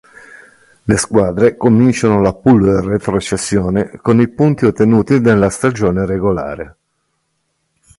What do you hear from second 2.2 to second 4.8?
la Poule retrocessione con i punti